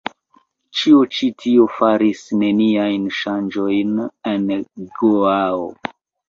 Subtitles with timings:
[0.77, 3.93] Ĉio ĉi tio faris neniajn ŝanĝojn
[4.33, 4.49] en
[4.97, 5.71] Goao.